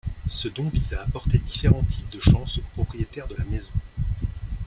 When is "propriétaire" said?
2.73-3.27